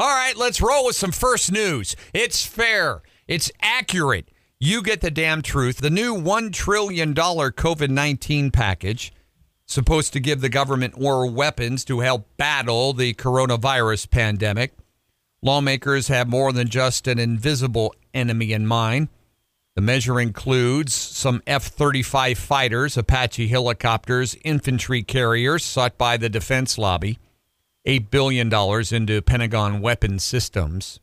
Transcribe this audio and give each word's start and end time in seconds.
All 0.00 0.08
right, 0.08 0.34
let's 0.34 0.62
roll 0.62 0.86
with 0.86 0.96
some 0.96 1.12
first 1.12 1.52
news. 1.52 1.94
It's 2.14 2.46
fair, 2.46 3.02
it's 3.28 3.52
accurate. 3.60 4.30
You 4.58 4.82
get 4.82 5.02
the 5.02 5.10
damn 5.10 5.42
truth. 5.42 5.76
The 5.76 5.90
new 5.90 6.16
$1 6.16 6.54
trillion 6.54 7.12
COVID 7.12 7.90
19 7.90 8.50
package, 8.50 9.12
supposed 9.66 10.14
to 10.14 10.20
give 10.20 10.40
the 10.40 10.48
government 10.48 10.98
more 10.98 11.30
weapons 11.30 11.84
to 11.84 12.00
help 12.00 12.34
battle 12.38 12.94
the 12.94 13.12
coronavirus 13.12 14.08
pandemic. 14.10 14.72
Lawmakers 15.42 16.08
have 16.08 16.28
more 16.28 16.50
than 16.50 16.70
just 16.70 17.06
an 17.06 17.18
invisible 17.18 17.94
enemy 18.14 18.54
in 18.54 18.66
mind. 18.66 19.08
The 19.74 19.82
measure 19.82 20.18
includes 20.18 20.94
some 20.94 21.42
F 21.46 21.64
35 21.64 22.38
fighters, 22.38 22.96
Apache 22.96 23.48
helicopters, 23.48 24.34
infantry 24.44 25.02
carriers 25.02 25.62
sought 25.62 25.98
by 25.98 26.16
the 26.16 26.30
defense 26.30 26.78
lobby, 26.78 27.18
$8 27.86 28.10
billion 28.10 28.52
into 28.94 29.22
Pentagon 29.22 29.80
weapons 29.80 30.22
systems. 30.22 31.00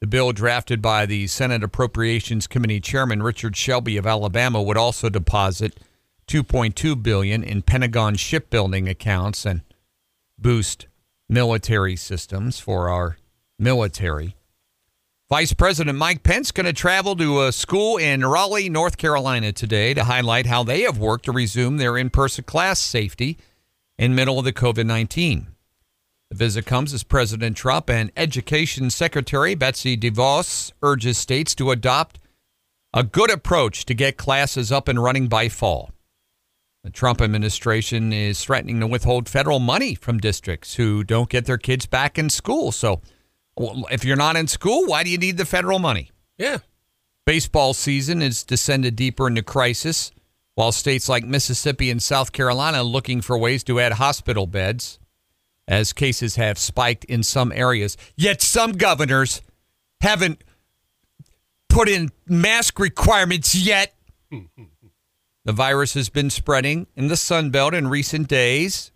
The 0.00 0.06
bill 0.06 0.32
drafted 0.32 0.80
by 0.80 1.06
the 1.06 1.26
Senate 1.26 1.62
Appropriations 1.62 2.46
Committee 2.46 2.80
Chairman 2.80 3.22
Richard 3.22 3.56
Shelby 3.56 3.96
of 3.96 4.06
Alabama 4.06 4.62
would 4.62 4.78
also 4.78 5.08
deposit 5.08 5.78
2.2 6.26 7.02
billion 7.02 7.42
in 7.42 7.62
Pentagon 7.62 8.14
shipbuilding 8.16 8.88
accounts 8.88 9.44
and 9.44 9.62
boost 10.38 10.86
military 11.28 11.96
systems 11.96 12.58
for 12.58 12.88
our 12.88 13.18
military. 13.58 14.36
Vice 15.28 15.52
President 15.52 15.96
Mike 15.96 16.24
Pence 16.24 16.50
going 16.50 16.66
to 16.66 16.72
travel 16.72 17.14
to 17.14 17.42
a 17.44 17.52
school 17.52 17.98
in 17.98 18.24
Raleigh, 18.24 18.68
North 18.68 18.96
Carolina 18.96 19.52
today 19.52 19.94
to 19.94 20.04
highlight 20.04 20.46
how 20.46 20.64
they 20.64 20.80
have 20.80 20.98
worked 20.98 21.26
to 21.26 21.32
resume 21.32 21.76
their 21.76 21.96
in-person 21.96 22.44
class 22.44 22.80
safety 22.80 23.38
in 23.96 24.14
middle 24.14 24.40
of 24.40 24.44
the 24.44 24.52
COVID-19. 24.52 25.46
The 26.30 26.36
visit 26.36 26.64
comes 26.64 26.94
as 26.94 27.02
President 27.02 27.56
Trump 27.56 27.90
and 27.90 28.12
Education 28.16 28.90
Secretary 28.90 29.56
Betsy 29.56 29.96
DeVos 29.96 30.70
urges 30.80 31.18
states 31.18 31.56
to 31.56 31.72
adopt 31.72 32.20
a 32.94 33.02
good 33.02 33.32
approach 33.32 33.84
to 33.86 33.94
get 33.94 34.16
classes 34.16 34.70
up 34.70 34.86
and 34.86 35.02
running 35.02 35.26
by 35.26 35.48
fall. 35.48 35.90
The 36.84 36.90
Trump 36.90 37.20
administration 37.20 38.12
is 38.12 38.44
threatening 38.44 38.78
to 38.78 38.86
withhold 38.86 39.28
federal 39.28 39.58
money 39.58 39.96
from 39.96 40.18
districts 40.18 40.76
who 40.76 41.02
don't 41.02 41.28
get 41.28 41.46
their 41.46 41.58
kids 41.58 41.86
back 41.86 42.16
in 42.16 42.30
school. 42.30 42.70
So, 42.70 43.00
if 43.90 44.04
you're 44.04 44.16
not 44.16 44.36
in 44.36 44.46
school, 44.46 44.86
why 44.86 45.02
do 45.02 45.10
you 45.10 45.18
need 45.18 45.36
the 45.36 45.44
federal 45.44 45.80
money? 45.80 46.12
Yeah. 46.38 46.58
Baseball 47.26 47.74
season 47.74 48.20
has 48.20 48.44
descended 48.44 48.94
deeper 48.94 49.26
into 49.26 49.42
crisis, 49.42 50.12
while 50.54 50.70
states 50.70 51.08
like 51.08 51.24
Mississippi 51.24 51.90
and 51.90 52.00
South 52.00 52.30
Carolina 52.30 52.78
are 52.78 52.84
looking 52.84 53.20
for 53.20 53.36
ways 53.36 53.64
to 53.64 53.80
add 53.80 53.94
hospital 53.94 54.46
beds 54.46 54.99
as 55.70 55.92
cases 55.92 56.34
have 56.34 56.58
spiked 56.58 57.04
in 57.04 57.22
some 57.22 57.52
areas. 57.52 57.96
Yet 58.16 58.42
some 58.42 58.72
governors 58.72 59.40
haven't 60.00 60.42
put 61.68 61.88
in 61.88 62.10
mask 62.26 62.80
requirements 62.80 63.54
yet. 63.54 63.94
the 65.44 65.52
virus 65.52 65.94
has 65.94 66.08
been 66.08 66.28
spreading 66.28 66.88
in 66.96 67.06
the 67.06 67.16
Sun 67.16 67.50
Belt 67.50 67.72
in 67.72 67.86
recent 67.86 68.26
days. 68.26 68.90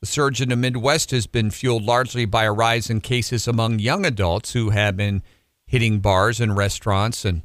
The 0.00 0.06
surge 0.06 0.40
in 0.40 0.48
the 0.48 0.56
Midwest 0.56 1.12
has 1.12 1.28
been 1.28 1.52
fueled 1.52 1.84
largely 1.84 2.24
by 2.24 2.44
a 2.44 2.52
rise 2.52 2.90
in 2.90 3.00
cases 3.00 3.46
among 3.46 3.78
young 3.78 4.04
adults 4.04 4.54
who 4.54 4.70
have 4.70 4.96
been 4.96 5.22
hitting 5.68 6.00
bars 6.00 6.40
and 6.40 6.56
restaurants 6.56 7.24
and 7.24 7.42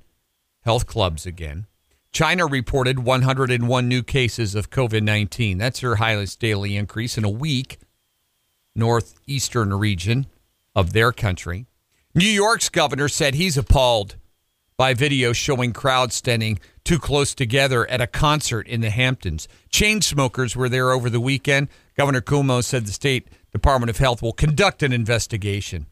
health 0.64 0.88
clubs 0.88 1.28
again. 1.28 1.68
China 2.12 2.48
reported 2.48 3.00
101 3.00 3.88
new 3.88 4.02
cases 4.02 4.56
of 4.56 4.72
COVID 4.72 5.04
19. 5.04 5.60
That's 5.60 5.82
their 5.82 5.98
highest 5.98 6.40
daily 6.40 6.76
increase 6.76 7.20
in 7.20 7.24
a 7.24 7.30
week, 7.30 7.78
northeastern 8.78 9.74
region 9.74 10.28
of 10.76 10.94
their 10.94 11.12
country. 11.12 11.66
New 12.16 12.30
York's 12.30 12.70
governor 12.70 13.10
said 13.10 13.36
he's 13.36 13.58
appalled 13.58 14.16
by 14.78 14.94
video 14.94 15.34
showing 15.34 15.74
crowds 15.74 16.16
standing 16.16 16.60
too 16.84 17.00
close 17.00 17.34
together 17.34 17.90
at 17.90 18.00
a 18.00 18.08
concert 18.08 18.68
in 18.68 18.82
the 18.82 18.92
Hamptons. 18.92 19.48
Chainsmokers 19.72 20.56
were 20.56 20.70
there 20.70 20.92
over 20.92 21.10
the 21.10 21.20
weekend. 21.20 21.68
Governor 21.98 22.22
Cuomo 22.22 22.64
said 22.64 22.86
the 22.86 22.94
state 22.94 23.28
Department 23.52 23.90
of 23.90 23.98
Health 23.98 24.22
will 24.22 24.34
conduct 24.34 24.84
an 24.84 24.94
investigation 24.94 25.88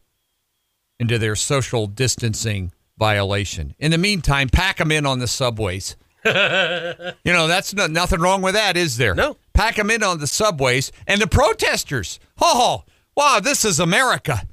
into 0.99 1.17
their 1.17 1.35
social 1.35 1.87
distancing 1.87 2.71
violation. 2.97 3.75
In 3.79 3.91
the 3.91 3.97
meantime, 3.97 4.49
pack 4.49 4.77
them 4.77 4.91
in 4.91 5.05
on 5.05 5.19
the 5.19 5.27
subways. 5.27 5.95
you 6.25 6.31
know, 6.31 7.47
that's 7.47 7.73
not, 7.73 7.91
nothing 7.91 8.19
wrong 8.19 8.41
with 8.41 8.53
that, 8.53 8.77
is 8.77 8.97
there? 8.97 9.15
No. 9.15 9.37
Pack 9.53 9.75
them 9.75 9.91
in 9.91 10.03
on 10.03 10.19
the 10.19 10.27
subways 10.27 10.91
and 11.07 11.21
the 11.21 11.27
protesters. 11.27 12.19
Oh, 12.41 12.84
wow, 13.16 13.40
this 13.41 13.63
is 13.66 13.79
America. 13.79 14.44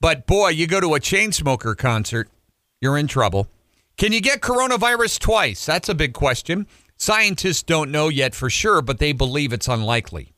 But 0.00 0.26
boy, 0.26 0.50
you 0.50 0.66
go 0.66 0.80
to 0.80 0.94
a 0.94 1.00
chain 1.00 1.32
smoker 1.32 1.74
concert, 1.74 2.28
you're 2.80 2.98
in 2.98 3.06
trouble. 3.06 3.48
Can 3.96 4.12
you 4.12 4.20
get 4.20 4.40
coronavirus 4.40 5.20
twice? 5.20 5.64
That's 5.64 5.88
a 5.88 5.94
big 5.94 6.12
question. 6.12 6.66
Scientists 6.98 7.62
don't 7.62 7.90
know 7.90 8.08
yet 8.08 8.34
for 8.34 8.50
sure, 8.50 8.82
but 8.82 8.98
they 8.98 9.12
believe 9.12 9.52
it's 9.52 9.68
unlikely. 9.68 10.34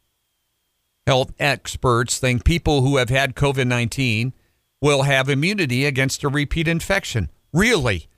Health 1.07 1.33
experts 1.39 2.19
think 2.19 2.45
people 2.45 2.83
who 2.83 2.99
have 2.99 3.09
had 3.09 3.35
COVID 3.35 3.67
19 3.67 4.33
will 4.81 5.03
have 5.03 5.29
immunity 5.29 5.85
against 5.87 6.23
a 6.23 6.29
repeat 6.29 6.69
infection. 6.69 7.31
Really? 7.53 8.09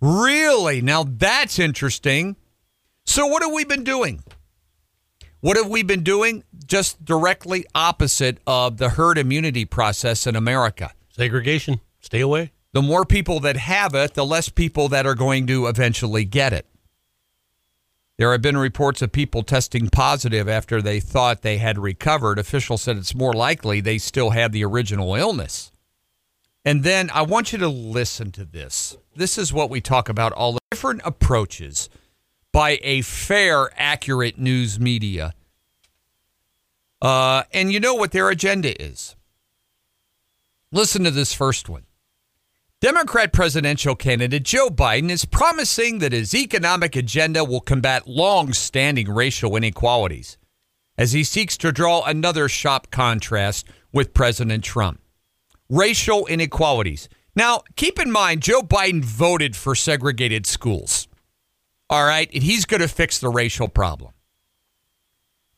Really? 0.00 0.80
Now 0.80 1.04
that's 1.04 1.58
interesting. 1.58 2.36
So, 3.04 3.26
what 3.26 3.42
have 3.42 3.52
we 3.52 3.64
been 3.64 3.84
doing? 3.84 4.22
What 5.40 5.56
have 5.56 5.68
we 5.68 5.84
been 5.84 6.02
doing? 6.02 6.42
Just 6.66 7.04
directly 7.04 7.64
opposite 7.72 8.38
of 8.44 8.78
the 8.78 8.90
herd 8.90 9.18
immunity 9.18 9.64
process 9.64 10.26
in 10.26 10.34
America. 10.34 10.92
Segregation. 11.10 11.80
Stay 12.00 12.20
away. 12.20 12.50
The 12.72 12.82
more 12.82 13.04
people 13.04 13.38
that 13.40 13.56
have 13.56 13.94
it, 13.94 14.14
the 14.14 14.26
less 14.26 14.48
people 14.48 14.88
that 14.88 15.06
are 15.06 15.14
going 15.14 15.46
to 15.46 15.68
eventually 15.68 16.24
get 16.24 16.52
it. 16.52 16.66
There 18.18 18.32
have 18.32 18.42
been 18.42 18.56
reports 18.56 19.00
of 19.00 19.12
people 19.12 19.44
testing 19.44 19.90
positive 19.90 20.48
after 20.48 20.82
they 20.82 20.98
thought 20.98 21.42
they 21.42 21.58
had 21.58 21.78
recovered. 21.78 22.40
Officials 22.40 22.82
said 22.82 22.96
it's 22.96 23.14
more 23.14 23.32
likely 23.32 23.80
they 23.80 23.98
still 23.98 24.30
had 24.30 24.50
the 24.50 24.64
original 24.64 25.14
illness. 25.14 25.70
And 26.64 26.82
then 26.82 27.10
I 27.14 27.22
want 27.22 27.52
you 27.52 27.58
to 27.58 27.68
listen 27.68 28.32
to 28.32 28.44
this. 28.44 28.96
This 29.14 29.38
is 29.38 29.52
what 29.52 29.70
we 29.70 29.80
talk 29.80 30.08
about 30.08 30.32
all 30.32 30.54
the 30.54 30.58
different 30.72 31.00
approaches 31.04 31.88
by 32.52 32.78
a 32.82 33.02
fair, 33.02 33.70
accurate 33.76 34.38
news 34.38 34.80
media. 34.80 35.34
Uh, 37.00 37.44
and 37.52 37.72
you 37.72 37.80
know 37.80 37.94
what 37.94 38.12
their 38.12 38.28
agenda 38.30 38.80
is. 38.82 39.16
Listen 40.72 41.04
to 41.04 41.10
this 41.10 41.32
first 41.32 41.68
one. 41.68 41.84
Democrat 42.80 43.32
presidential 43.32 43.96
candidate 43.96 44.44
Joe 44.44 44.68
Biden 44.68 45.10
is 45.10 45.24
promising 45.24 45.98
that 45.98 46.12
his 46.12 46.32
economic 46.32 46.94
agenda 46.94 47.44
will 47.44 47.60
combat 47.60 48.06
long 48.06 48.52
standing 48.52 49.10
racial 49.10 49.56
inequalities 49.56 50.38
as 50.96 51.12
he 51.12 51.24
seeks 51.24 51.56
to 51.56 51.72
draw 51.72 52.04
another 52.04 52.48
sharp 52.48 52.90
contrast 52.92 53.66
with 53.92 54.14
President 54.14 54.62
Trump. 54.62 55.00
Racial 55.68 56.26
inequalities. 56.26 57.08
Now, 57.34 57.62
keep 57.74 57.98
in 57.98 58.12
mind, 58.12 58.42
Joe 58.42 58.62
Biden 58.62 59.04
voted 59.04 59.56
for 59.56 59.74
segregated 59.74 60.46
schools. 60.46 61.07
All 61.90 62.04
right, 62.04 62.30
and 62.32 62.42
he's 62.42 62.66
going 62.66 62.82
to 62.82 62.88
fix 62.88 63.18
the 63.18 63.30
racial 63.30 63.68
problem. 63.68 64.12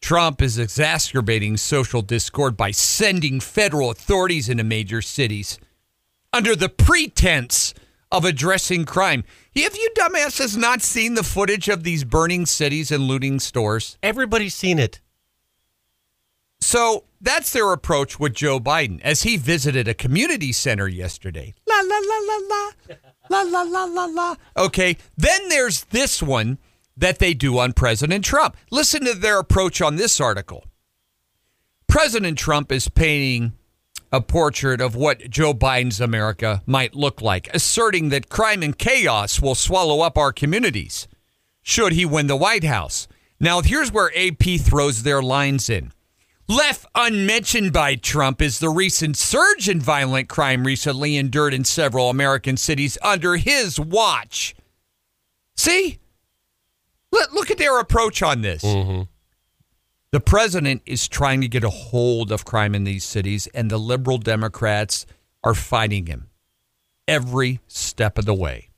Trump 0.00 0.40
is 0.40 0.58
exacerbating 0.58 1.56
social 1.56 2.02
discord 2.02 2.56
by 2.56 2.70
sending 2.70 3.40
federal 3.40 3.90
authorities 3.90 4.48
into 4.48 4.64
major 4.64 5.02
cities 5.02 5.58
under 6.32 6.56
the 6.56 6.68
pretense 6.68 7.74
of 8.12 8.24
addressing 8.24 8.84
crime. 8.84 9.24
Have 9.56 9.76
you 9.76 9.90
dumbasses 9.96 10.56
not 10.56 10.82
seen 10.82 11.14
the 11.14 11.22
footage 11.22 11.68
of 11.68 11.84
these 11.84 12.04
burning 12.04 12.46
cities 12.46 12.90
and 12.90 13.04
looting 13.04 13.38
stores? 13.40 13.98
Everybody's 14.02 14.54
seen 14.54 14.78
it. 14.78 15.00
So 16.60 17.04
that's 17.20 17.52
their 17.52 17.72
approach 17.72 18.18
with 18.18 18.34
Joe 18.34 18.60
Biden 18.60 19.00
as 19.02 19.22
he 19.22 19.36
visited 19.36 19.88
a 19.88 19.94
community 19.94 20.52
center 20.52 20.88
yesterday. 20.88 21.54
La 21.80 21.98
la 21.98 22.16
la 22.18 22.36
la 23.30 23.40
la. 23.40 23.62
La 23.62 23.62
la 23.62 23.84
la 23.84 24.04
la. 24.06 24.36
Okay, 24.56 24.96
then 25.16 25.48
there's 25.48 25.84
this 25.84 26.22
one 26.22 26.58
that 26.96 27.18
they 27.18 27.32
do 27.32 27.58
on 27.58 27.72
President 27.72 28.24
Trump. 28.24 28.56
Listen 28.70 29.04
to 29.04 29.14
their 29.14 29.38
approach 29.38 29.80
on 29.80 29.96
this 29.96 30.20
article. 30.20 30.64
President 31.86 32.38
Trump 32.38 32.70
is 32.70 32.88
painting 32.88 33.52
a 34.12 34.20
portrait 34.20 34.80
of 34.80 34.94
what 34.96 35.30
Joe 35.30 35.54
Biden's 35.54 36.00
America 36.00 36.62
might 36.66 36.94
look 36.94 37.22
like, 37.22 37.48
asserting 37.54 38.08
that 38.08 38.28
crime 38.28 38.62
and 38.62 38.76
chaos 38.76 39.40
will 39.40 39.54
swallow 39.54 40.00
up 40.00 40.18
our 40.18 40.32
communities 40.32 41.06
should 41.62 41.92
he 41.92 42.04
win 42.04 42.26
the 42.26 42.36
White 42.36 42.64
House. 42.64 43.06
Now, 43.38 43.62
here's 43.62 43.92
where 43.92 44.10
AP 44.16 44.60
throws 44.60 45.02
their 45.02 45.22
lines 45.22 45.70
in. 45.70 45.92
Left 46.50 46.84
unmentioned 46.96 47.72
by 47.72 47.94
Trump 47.94 48.42
is 48.42 48.58
the 48.58 48.70
recent 48.70 49.16
surge 49.16 49.68
in 49.68 49.78
violent 49.78 50.28
crime 50.28 50.66
recently 50.66 51.16
endured 51.16 51.54
in 51.54 51.62
several 51.62 52.10
American 52.10 52.56
cities 52.56 52.98
under 53.02 53.36
his 53.36 53.78
watch. 53.78 54.56
See? 55.54 56.00
Look, 57.12 57.32
look 57.32 57.52
at 57.52 57.58
their 57.58 57.78
approach 57.78 58.20
on 58.20 58.40
this. 58.40 58.64
Mm-hmm. 58.64 59.02
The 60.10 60.18
president 60.18 60.82
is 60.86 61.06
trying 61.06 61.40
to 61.42 61.46
get 61.46 61.62
a 61.62 61.70
hold 61.70 62.32
of 62.32 62.44
crime 62.44 62.74
in 62.74 62.82
these 62.82 63.04
cities, 63.04 63.46
and 63.54 63.70
the 63.70 63.78
liberal 63.78 64.18
Democrats 64.18 65.06
are 65.44 65.54
fighting 65.54 66.06
him 66.06 66.30
every 67.06 67.60
step 67.68 68.18
of 68.18 68.24
the 68.24 68.34
way. 68.34 68.70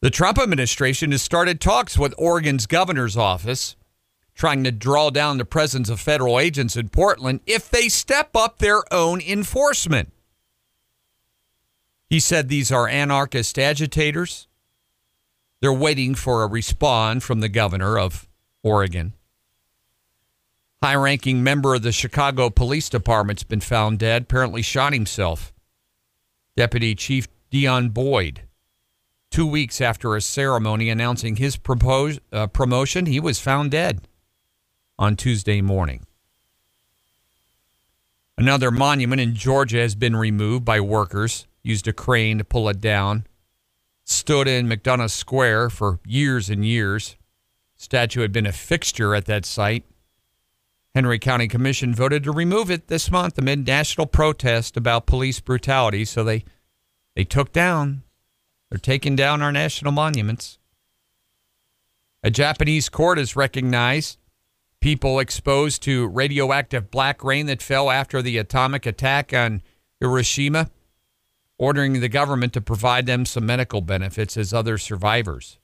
The 0.00 0.10
Trump 0.10 0.40
administration 0.40 1.12
has 1.12 1.22
started 1.22 1.60
talks 1.60 1.96
with 1.96 2.14
Oregon's 2.18 2.66
governor's 2.66 3.16
office, 3.16 3.76
trying 4.34 4.64
to 4.64 4.72
draw 4.72 5.10
down 5.10 5.38
the 5.38 5.44
presence 5.44 5.88
of 5.88 6.00
federal 6.00 6.38
agents 6.38 6.76
in 6.76 6.88
Portland 6.88 7.40
if 7.46 7.70
they 7.70 7.88
step 7.88 8.34
up 8.34 8.58
their 8.58 8.82
own 8.92 9.20
enforcement. 9.20 10.12
He 12.08 12.20
said 12.20 12.48
these 12.48 12.72
are 12.72 12.88
anarchist 12.88 13.58
agitators. 13.58 14.48
They're 15.60 15.72
waiting 15.72 16.14
for 16.14 16.42
a 16.42 16.48
response 16.48 17.24
from 17.24 17.40
the 17.40 17.48
governor 17.48 17.98
of 17.98 18.28
Oregon. 18.62 19.14
High 20.82 20.96
ranking 20.96 21.44
member 21.44 21.74
of 21.74 21.82
the 21.82 21.92
Chicago 21.92 22.50
Police 22.50 22.88
Department's 22.88 23.44
been 23.44 23.60
found 23.60 24.00
dead, 24.00 24.22
apparently 24.22 24.62
shot 24.62 24.92
himself. 24.92 25.52
Deputy 26.56 26.94
Chief 26.94 27.28
Dion 27.50 27.90
Boyd 27.90 28.42
Two 29.30 29.46
weeks 29.46 29.80
after 29.80 30.14
a 30.14 30.20
ceremony 30.20 30.90
announcing 30.90 31.36
his 31.36 31.56
propose, 31.56 32.20
uh, 32.32 32.48
promotion, 32.48 33.06
he 33.06 33.18
was 33.18 33.40
found 33.40 33.70
dead 33.70 34.02
on 34.98 35.16
Tuesday 35.16 35.60
morning. 35.60 36.06
Another 38.38 38.70
monument 38.70 39.20
in 39.20 39.34
Georgia 39.34 39.78
has 39.78 39.94
been 39.94 40.16
removed 40.16 40.64
by 40.64 40.80
workers, 40.80 41.46
used 41.62 41.86
a 41.86 41.92
crane 41.92 42.38
to 42.38 42.44
pull 42.44 42.68
it 42.68 42.80
down. 42.80 43.26
Stood 44.04 44.48
in 44.48 44.68
McDonough 44.68 45.10
Square 45.10 45.70
for 45.70 46.00
years 46.06 46.50
and 46.50 46.64
years. 46.64 47.16
Statue 47.76 48.22
had 48.22 48.32
been 48.32 48.46
a 48.46 48.52
fixture 48.52 49.14
at 49.14 49.26
that 49.26 49.44
site. 49.44 49.84
Henry 50.94 51.18
County 51.18 51.48
Commission 51.48 51.94
voted 51.94 52.24
to 52.24 52.32
remove 52.32 52.70
it 52.70 52.88
this 52.88 53.10
month 53.10 53.38
amid 53.38 53.66
national 53.66 54.06
protest 54.06 54.76
about 54.76 55.06
police 55.06 55.40
brutality, 55.40 56.04
so 56.04 56.22
they 56.22 56.44
they 57.14 57.24
took 57.24 57.52
down 57.52 58.02
they're 58.72 58.78
taking 58.78 59.14
down 59.14 59.42
our 59.42 59.52
national 59.52 59.92
monuments. 59.92 60.58
A 62.22 62.30
Japanese 62.30 62.88
court 62.88 63.18
has 63.18 63.36
recognized 63.36 64.16
people 64.82 65.20
exposed 65.20 65.82
to 65.84 66.08
radioactive 66.08 66.90
black 66.90 67.24
rain 67.24 67.46
that 67.46 67.62
fell 67.62 67.90
after 67.90 68.20
the 68.20 68.36
atomic 68.36 68.84
attack 68.84 69.32
on 69.32 69.62
Hiroshima, 70.00 70.70
ordering 71.56 72.00
the 72.00 72.08
government 72.08 72.52
to 72.52 72.60
provide 72.60 73.06
them 73.06 73.24
some 73.24 73.46
medical 73.46 73.80
benefits 73.80 74.36
as 74.36 74.52
other 74.52 74.76
survivors. 74.76 75.58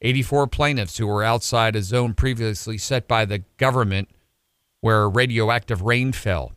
84 0.00 0.46
plaintiffs 0.46 0.96
who 0.96 1.08
were 1.08 1.24
outside 1.24 1.74
a 1.74 1.82
zone 1.82 2.14
previously 2.14 2.78
set 2.78 3.08
by 3.08 3.24
the 3.24 3.40
government 3.56 4.08
where 4.80 5.10
radioactive 5.10 5.82
rain 5.82 6.12
fell 6.12 6.52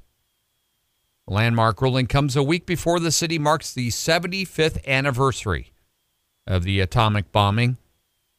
landmark 1.27 1.81
ruling 1.81 2.07
comes 2.07 2.36
a 2.36 2.44
week 2.44 2.66
before 2.66 3.00
the 3.00 3.12
city 3.12 3.39
marks 3.39 3.74
the 3.74 3.88
75th 3.88 4.86
anniversary 4.86 5.72
of 6.45 6.63
the 6.63 6.80
atomic 6.80 7.31
bombing 7.31 7.77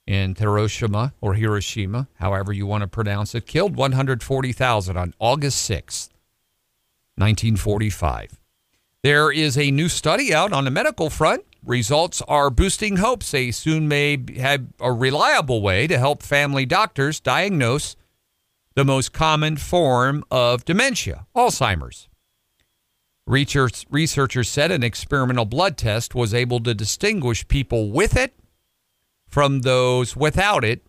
in 0.06 0.34
Hiroshima 0.34 1.14
or 1.20 1.34
Hiroshima, 1.34 2.08
however 2.14 2.52
you 2.52 2.66
want 2.66 2.82
to 2.82 2.88
pronounce 2.88 3.34
it, 3.34 3.46
killed 3.46 3.76
140,000 3.76 4.96
on 4.96 5.14
August 5.18 5.68
6th, 5.70 6.08
1945. 7.16 8.40
There 9.02 9.30
is 9.30 9.58
a 9.58 9.70
new 9.70 9.88
study 9.88 10.34
out 10.34 10.52
on 10.52 10.64
the 10.64 10.70
medical 10.70 11.10
front. 11.10 11.44
Results 11.64 12.22
are 12.22 12.50
boosting 12.50 12.96
hopes 12.96 13.30
they 13.30 13.50
soon 13.50 13.86
may 13.86 14.18
have 14.36 14.66
a 14.80 14.92
reliable 14.92 15.62
way 15.62 15.86
to 15.86 15.98
help 15.98 16.22
family 16.22 16.66
doctors 16.66 17.20
diagnose 17.20 17.96
the 18.74 18.84
most 18.84 19.12
common 19.12 19.56
form 19.56 20.24
of 20.30 20.64
dementia, 20.64 21.26
Alzheimer's. 21.36 22.08
Research, 23.26 23.86
researchers 23.90 24.48
said 24.48 24.72
an 24.72 24.82
experimental 24.82 25.44
blood 25.44 25.76
test 25.76 26.14
was 26.14 26.34
able 26.34 26.58
to 26.60 26.74
distinguish 26.74 27.46
people 27.46 27.92
with 27.92 28.16
it 28.16 28.34
from 29.32 29.62
those 29.62 30.14
without 30.14 30.62
it 30.62 30.86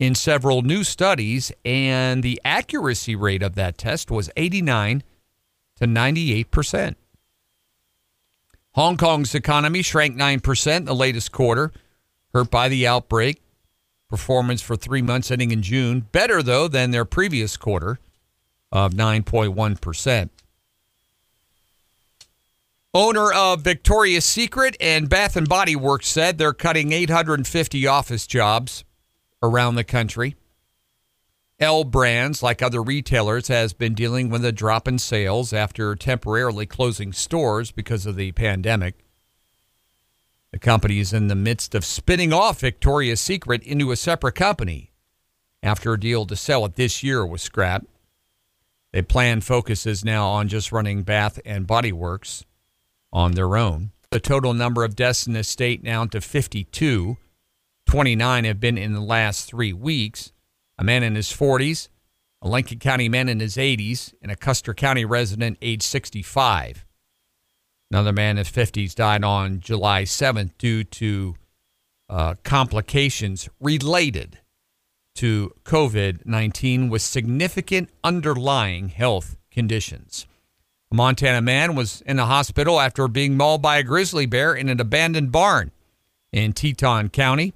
in 0.00 0.14
several 0.14 0.62
new 0.62 0.82
studies, 0.82 1.52
and 1.64 2.22
the 2.22 2.40
accuracy 2.44 3.14
rate 3.14 3.42
of 3.42 3.54
that 3.54 3.76
test 3.76 4.10
was 4.10 4.30
89 4.36 5.02
to 5.76 5.86
98 5.86 6.50
percent. 6.50 6.96
Hong 8.72 8.96
Kong's 8.96 9.34
economy 9.34 9.82
shrank 9.82 10.16
9% 10.16 10.76
in 10.76 10.84
the 10.84 10.94
latest 10.94 11.32
quarter, 11.32 11.72
hurt 12.34 12.50
by 12.50 12.68
the 12.68 12.86
outbreak. 12.86 13.40
Performance 14.08 14.60
for 14.60 14.76
three 14.76 15.02
months 15.02 15.30
ending 15.30 15.50
in 15.50 15.62
June, 15.62 16.00
better 16.12 16.42
though 16.42 16.68
than 16.68 16.90
their 16.90 17.04
previous 17.04 17.56
quarter 17.56 17.98
of 18.70 18.92
9.1%. 18.92 20.28
Owner 22.96 23.30
of 23.30 23.60
Victoria's 23.60 24.24
Secret 24.24 24.74
and 24.80 25.10
Bath 25.10 25.36
and 25.36 25.46
Body 25.46 25.76
Works 25.76 26.08
said 26.08 26.38
they're 26.38 26.54
cutting 26.54 26.92
850 26.92 27.86
office 27.86 28.26
jobs 28.26 28.84
around 29.42 29.74
the 29.74 29.84
country. 29.84 30.34
L 31.60 31.84
Brands, 31.84 32.42
like 32.42 32.62
other 32.62 32.82
retailers, 32.82 33.48
has 33.48 33.74
been 33.74 33.92
dealing 33.92 34.30
with 34.30 34.46
a 34.46 34.50
drop 34.50 34.88
in 34.88 34.98
sales 34.98 35.52
after 35.52 35.94
temporarily 35.94 36.64
closing 36.64 37.12
stores 37.12 37.70
because 37.70 38.06
of 38.06 38.16
the 38.16 38.32
pandemic. 38.32 38.94
The 40.50 40.58
company 40.58 40.98
is 40.98 41.12
in 41.12 41.28
the 41.28 41.34
midst 41.34 41.74
of 41.74 41.84
spinning 41.84 42.32
off 42.32 42.60
Victoria's 42.60 43.20
Secret 43.20 43.62
into 43.62 43.92
a 43.92 43.96
separate 43.96 44.36
company 44.36 44.90
after 45.62 45.92
a 45.92 46.00
deal 46.00 46.24
to 46.24 46.34
sell 46.34 46.64
it 46.64 46.76
this 46.76 47.02
year 47.02 47.26
was 47.26 47.42
scrapped. 47.42 47.88
The 48.92 49.02
plan 49.02 49.42
focuses 49.42 50.02
now 50.02 50.28
on 50.28 50.48
just 50.48 50.72
running 50.72 51.02
Bath 51.02 51.38
and 51.44 51.66
Body 51.66 51.92
Works 51.92 52.46
on 53.12 53.32
their 53.32 53.56
own. 53.56 53.90
The 54.10 54.20
total 54.20 54.54
number 54.54 54.84
of 54.84 54.96
deaths 54.96 55.26
in 55.26 55.32
the 55.32 55.44
state 55.44 55.82
now 55.82 56.06
to 56.06 56.20
52. 56.20 57.16
29 57.86 58.44
have 58.44 58.60
been 58.60 58.78
in 58.78 58.92
the 58.92 59.00
last 59.00 59.48
three 59.48 59.72
weeks. 59.72 60.32
A 60.78 60.84
man 60.84 61.02
in 61.02 61.14
his 61.14 61.28
40s, 61.28 61.88
a 62.42 62.48
Lincoln 62.48 62.78
County 62.78 63.08
man 63.08 63.28
in 63.28 63.40
his 63.40 63.56
80s, 63.56 64.12
and 64.20 64.30
a 64.30 64.36
Custer 64.36 64.74
County 64.74 65.04
resident 65.04 65.58
age 65.62 65.82
65. 65.82 66.84
Another 67.90 68.12
man 68.12 68.32
in 68.32 68.44
his 68.44 68.50
50s 68.50 68.94
died 68.94 69.24
on 69.24 69.60
July 69.60 70.02
7th 70.02 70.50
due 70.58 70.84
to 70.84 71.34
uh, 72.08 72.34
complications 72.42 73.48
related 73.60 74.38
to 75.14 75.52
COVID 75.64 76.26
19 76.26 76.90
with 76.90 77.02
significant 77.02 77.88
underlying 78.04 78.90
health 78.90 79.36
conditions. 79.50 80.26
A 80.92 80.94
Montana 80.94 81.42
man 81.42 81.74
was 81.74 82.00
in 82.02 82.16
the 82.16 82.26
hospital 82.26 82.80
after 82.80 83.08
being 83.08 83.36
mauled 83.36 83.60
by 83.60 83.78
a 83.78 83.82
grizzly 83.82 84.26
bear 84.26 84.54
in 84.54 84.68
an 84.68 84.80
abandoned 84.80 85.32
barn 85.32 85.72
in 86.32 86.52
Teton 86.52 87.08
County. 87.08 87.54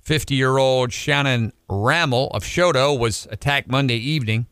50 0.00 0.34
year 0.34 0.56
old 0.56 0.92
Shannon 0.92 1.52
Rammel 1.68 2.28
of 2.32 2.44
Choteau 2.44 2.94
was 2.94 3.26
attacked 3.30 3.68
Monday 3.68 3.96
evening. 3.96 4.46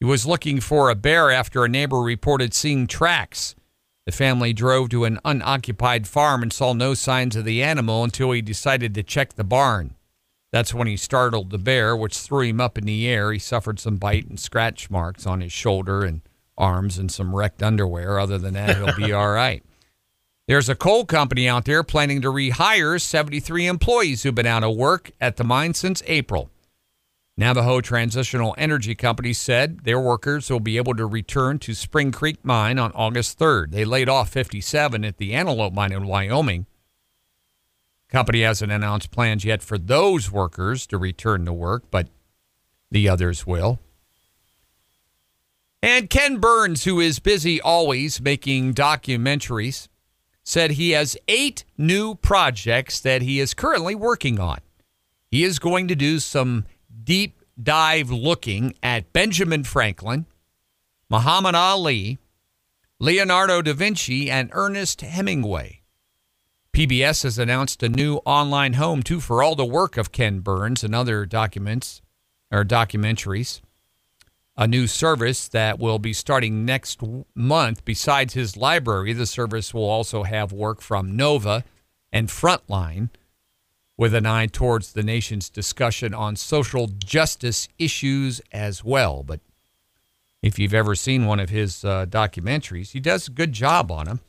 He 0.00 0.04
was 0.04 0.26
looking 0.26 0.60
for 0.60 0.90
a 0.90 0.94
bear 0.94 1.30
after 1.30 1.64
a 1.64 1.68
neighbor 1.68 2.00
reported 2.00 2.54
seeing 2.54 2.86
tracks. 2.86 3.54
The 4.06 4.12
family 4.12 4.52
drove 4.52 4.88
to 4.90 5.04
an 5.04 5.20
unoccupied 5.24 6.06
farm 6.08 6.42
and 6.42 6.52
saw 6.52 6.72
no 6.72 6.94
signs 6.94 7.36
of 7.36 7.44
the 7.44 7.62
animal 7.62 8.04
until 8.04 8.32
he 8.32 8.42
decided 8.42 8.94
to 8.94 9.02
check 9.02 9.34
the 9.34 9.44
barn. 9.44 9.94
That's 10.50 10.72
when 10.72 10.86
he 10.86 10.96
startled 10.96 11.50
the 11.50 11.58
bear, 11.58 11.96
which 11.96 12.16
threw 12.16 12.42
him 12.42 12.60
up 12.60 12.78
in 12.78 12.84
the 12.84 13.06
air. 13.06 13.32
He 13.32 13.38
suffered 13.38 13.78
some 13.78 13.96
bite 13.96 14.26
and 14.26 14.40
scratch 14.40 14.88
marks 14.88 15.26
on 15.26 15.40
his 15.40 15.52
shoulder 15.52 16.04
and 16.04 16.22
arms 16.58 16.98
and 16.98 17.10
some 17.10 17.34
wrecked 17.34 17.62
underwear. 17.62 18.18
Other 18.18 18.36
than 18.36 18.54
that, 18.54 18.76
he'll 18.76 18.94
be 18.96 19.12
all 19.12 19.30
right. 19.30 19.62
There's 20.46 20.68
a 20.68 20.74
coal 20.74 21.04
company 21.04 21.48
out 21.48 21.66
there 21.66 21.82
planning 21.82 22.22
to 22.22 22.28
rehire 22.28 23.00
73 23.00 23.66
employees 23.66 24.22
who've 24.22 24.34
been 24.34 24.46
out 24.46 24.64
of 24.64 24.76
work 24.76 25.10
at 25.20 25.36
the 25.36 25.44
mine 25.44 25.74
since 25.74 26.02
April. 26.06 26.50
Navajo 27.36 27.80
Transitional 27.80 28.54
Energy 28.58 28.96
Company 28.96 29.32
said 29.32 29.84
their 29.84 30.00
workers 30.00 30.50
will 30.50 30.58
be 30.58 30.76
able 30.76 30.94
to 30.94 31.06
return 31.06 31.60
to 31.60 31.72
Spring 31.72 32.10
Creek 32.10 32.44
Mine 32.44 32.78
on 32.78 32.90
August 32.92 33.38
3rd. 33.38 33.70
They 33.70 33.84
laid 33.84 34.08
off 34.08 34.30
57 34.30 35.04
at 35.04 35.18
the 35.18 35.34
Antelope 35.34 35.72
Mine 35.72 35.92
in 35.92 36.06
Wyoming. 36.06 36.66
Company 38.08 38.40
hasn't 38.40 38.72
announced 38.72 39.10
plans 39.10 39.44
yet 39.44 39.62
for 39.62 39.78
those 39.78 40.32
workers 40.32 40.86
to 40.86 40.98
return 40.98 41.44
to 41.44 41.52
work, 41.52 41.84
but 41.90 42.08
the 42.90 43.08
others 43.08 43.46
will. 43.46 43.78
And 45.82 46.10
Ken 46.10 46.38
Burns, 46.38 46.84
who 46.84 46.98
is 46.98 47.20
busy 47.20 47.60
always 47.60 48.20
making 48.20 48.74
documentaries, 48.74 49.88
said 50.42 50.72
he 50.72 50.90
has 50.90 51.16
eight 51.28 51.64
new 51.76 52.14
projects 52.14 53.00
that 53.00 53.22
he 53.22 53.38
is 53.38 53.54
currently 53.54 53.94
working 53.94 54.40
on. 54.40 54.58
He 55.30 55.44
is 55.44 55.58
going 55.58 55.88
to 55.88 55.94
do 55.94 56.18
some 56.18 56.64
deep 57.04 57.42
dive 57.62 58.10
looking 58.10 58.74
at 58.82 59.12
Benjamin 59.12 59.62
Franklin, 59.62 60.26
Muhammad 61.10 61.54
Ali, 61.54 62.18
Leonardo 62.98 63.62
da 63.62 63.72
Vinci, 63.72 64.30
and 64.30 64.50
Ernest 64.52 65.02
Hemingway. 65.02 65.82
PBS 66.72 67.22
has 67.22 67.38
announced 67.38 67.82
a 67.82 67.88
new 67.88 68.16
online 68.24 68.74
home 68.74 69.02
too 69.02 69.20
for 69.20 69.42
all 69.42 69.54
the 69.54 69.64
work 69.64 69.96
of 69.96 70.12
Ken 70.12 70.40
Burns 70.40 70.82
and 70.82 70.94
other 70.94 71.26
documents 71.26 72.00
or 72.50 72.64
documentaries. 72.64 73.60
A 74.58 74.66
new 74.66 74.88
service 74.88 75.46
that 75.48 75.78
will 75.78 76.00
be 76.00 76.12
starting 76.12 76.64
next 76.64 77.00
month. 77.36 77.84
Besides 77.84 78.34
his 78.34 78.56
library, 78.56 79.12
the 79.12 79.24
service 79.24 79.72
will 79.72 79.88
also 79.88 80.24
have 80.24 80.52
work 80.52 80.80
from 80.80 81.14
Nova 81.14 81.64
and 82.12 82.28
Frontline 82.28 83.10
with 83.96 84.14
an 84.14 84.26
eye 84.26 84.46
towards 84.46 84.92
the 84.92 85.04
nation's 85.04 85.48
discussion 85.48 86.12
on 86.12 86.34
social 86.34 86.88
justice 86.88 87.68
issues 87.78 88.40
as 88.50 88.82
well. 88.82 89.22
But 89.22 89.38
if 90.42 90.58
you've 90.58 90.74
ever 90.74 90.96
seen 90.96 91.26
one 91.26 91.38
of 91.38 91.50
his 91.50 91.84
uh, 91.84 92.06
documentaries, 92.06 92.90
he 92.90 93.00
does 93.00 93.28
a 93.28 93.32
good 93.32 93.52
job 93.52 93.92
on 93.92 94.06
them. 94.06 94.20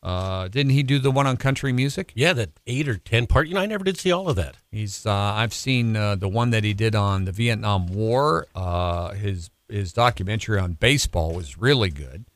Uh, 0.00 0.46
didn't 0.46 0.72
he 0.72 0.84
do 0.84 1.00
the 1.00 1.10
one 1.10 1.26
on 1.26 1.36
country 1.36 1.72
music? 1.72 2.12
Yeah, 2.14 2.32
that 2.34 2.50
eight 2.68 2.88
or 2.88 2.96
ten 2.96 3.26
part. 3.26 3.48
You 3.48 3.54
know, 3.54 3.60
I 3.60 3.66
never 3.66 3.82
did 3.82 3.98
see 3.98 4.12
all 4.12 4.28
of 4.28 4.36
that. 4.36 4.56
He's 4.70 5.04
uh, 5.04 5.12
I've 5.12 5.54
seen 5.54 5.96
uh, 5.96 6.14
the 6.14 6.28
one 6.28 6.50
that 6.50 6.62
he 6.62 6.74
did 6.74 6.94
on 6.94 7.24
the 7.24 7.32
Vietnam 7.32 7.88
War. 7.88 8.46
Uh, 8.54 9.14
his 9.14 9.50
his 9.68 9.92
documentary 9.92 10.58
on 10.58 10.72
baseball 10.74 11.32
was 11.32 11.58
really 11.58 11.90
good, 11.90 12.26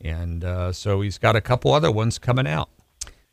and 0.00 0.44
uh, 0.44 0.72
so 0.72 1.00
he's 1.00 1.18
got 1.18 1.36
a 1.36 1.40
couple 1.40 1.72
other 1.72 1.90
ones 1.90 2.18
coming 2.18 2.46
out. 2.46 2.70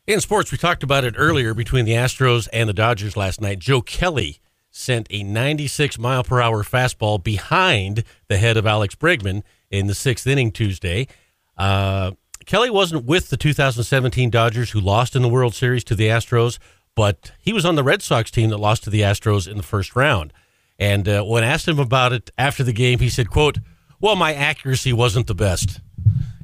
In 0.06 0.20
sports, 0.20 0.52
we 0.52 0.58
talked 0.58 0.82
about 0.82 1.04
it 1.04 1.14
earlier 1.16 1.52
between 1.52 1.84
the 1.84 1.92
Astros 1.92 2.48
and 2.52 2.68
the 2.68 2.72
Dodgers 2.72 3.16
last 3.16 3.40
night. 3.40 3.58
Joe 3.58 3.80
Kelly 3.82 4.40
sent 4.70 5.06
a 5.10 5.22
96 5.22 5.98
mile 5.98 6.22
per 6.22 6.40
hour 6.40 6.62
fastball 6.62 7.22
behind 7.22 8.04
the 8.28 8.36
head 8.36 8.56
of 8.56 8.66
Alex 8.66 8.94
Bregman 8.94 9.42
in 9.70 9.86
the 9.86 9.94
sixth 9.94 10.26
inning 10.26 10.52
Tuesday. 10.52 11.08
Uh, 11.56 12.12
Kelly 12.44 12.70
wasn't 12.70 13.04
with 13.04 13.30
the 13.30 13.36
2017 13.36 14.30
Dodgers, 14.30 14.70
who 14.70 14.80
lost 14.80 15.16
in 15.16 15.22
the 15.22 15.28
World 15.28 15.54
Series 15.54 15.82
to 15.84 15.96
the 15.96 16.06
Astros, 16.06 16.58
but 16.94 17.32
he 17.40 17.52
was 17.52 17.64
on 17.64 17.74
the 17.74 17.82
Red 17.82 18.02
Sox 18.02 18.30
team 18.30 18.50
that 18.50 18.58
lost 18.58 18.84
to 18.84 18.90
the 18.90 19.00
Astros 19.00 19.50
in 19.50 19.56
the 19.56 19.62
first 19.62 19.96
round. 19.96 20.32
And 20.78 21.08
uh, 21.08 21.22
when 21.22 21.42
asked 21.44 21.66
him 21.66 21.78
about 21.78 22.12
it 22.12 22.30
after 22.36 22.62
the 22.62 22.72
game, 22.72 22.98
he 22.98 23.08
said, 23.08 23.30
"quote 23.30 23.58
Well, 24.00 24.16
my 24.16 24.34
accuracy 24.34 24.92
wasn't 24.92 25.26
the 25.26 25.34
best." 25.34 25.80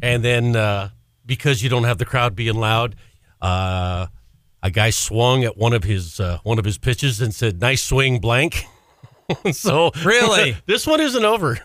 And 0.03 0.25
then 0.25 0.57
uh, 0.57 0.91
because 1.27 1.63
you 1.63 1.69
don't 1.69 1.85
have 1.85 1.99
the 1.99 2.05
crowd 2.05 2.35
being 2.35 2.55
loud, 2.55 2.97
uh, 3.41 4.07
a 4.63 4.71
guy 4.71 4.91
swung 4.91 5.45
at 5.45 5.57
one 5.57 5.73
of 5.73 5.85
his 5.85 6.19
uh, 6.19 6.39
one 6.45 6.59
of 6.59 6.65
his 6.65 6.79
pitches 6.79 7.21
and 7.21 7.35
said, 7.35 7.61
"Nice 7.61 7.83
swing, 7.83 8.21
blank." 8.21 8.65
so 9.53 9.91
Really? 10.05 10.57
this 10.67 10.87
one 10.87 11.01
isn't 11.01 11.25
over. 11.25 11.59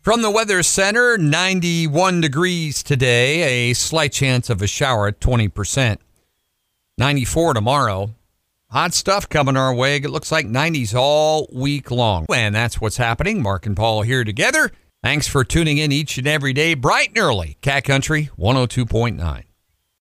From 0.00 0.22
the 0.22 0.30
Weather 0.30 0.62
Center, 0.62 1.18
91 1.18 2.22
degrees 2.22 2.82
today, 2.82 3.70
a 3.70 3.74
slight 3.74 4.12
chance 4.12 4.48
of 4.48 4.62
a 4.62 4.66
shower 4.66 5.08
at 5.08 5.20
20%. 5.20 5.98
94 6.96 7.54
tomorrow. 7.54 8.14
Hot 8.72 8.94
stuff 8.94 9.28
coming 9.28 9.56
our 9.56 9.74
way. 9.74 9.96
It 9.96 10.10
looks 10.10 10.30
like 10.30 10.46
90s 10.46 10.94
all 10.94 11.48
week 11.52 11.90
long. 11.90 12.26
And 12.32 12.54
that's 12.54 12.80
what's 12.80 12.98
happening. 12.98 13.42
Mark 13.42 13.66
and 13.66 13.76
Paul 13.76 14.02
here 14.02 14.22
together. 14.22 14.70
Thanks 15.02 15.26
for 15.26 15.42
tuning 15.42 15.78
in 15.78 15.90
each 15.90 16.18
and 16.18 16.26
every 16.28 16.52
day, 16.52 16.74
bright 16.74 17.08
and 17.08 17.18
early. 17.18 17.56
Cat 17.62 17.82
Country 17.82 18.30
102.9. 18.38 19.49